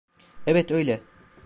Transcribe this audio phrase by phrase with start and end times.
[0.47, 1.01] Evet, öyle.